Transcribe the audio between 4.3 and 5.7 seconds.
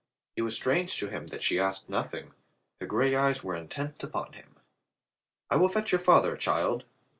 him. "I will